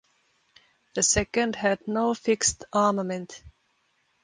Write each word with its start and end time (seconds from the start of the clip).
The 0.95 1.03
second 1.03 1.57
had 1.57 1.87
no 1.87 2.15
fixed 2.15 2.65
armament. 2.73 3.43